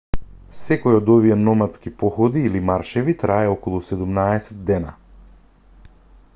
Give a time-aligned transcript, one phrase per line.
[0.59, 4.95] секој од овие номадски походи или маршеви трае околу 17 дена